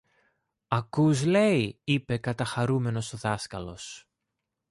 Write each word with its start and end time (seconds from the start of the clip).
Ακούς 0.67 1.25
λέει! 1.25 1.81
είπε 1.83 2.17
καταχαρούμενος 2.17 3.13
ο 3.13 3.17
δάσκαλος. 3.17 4.05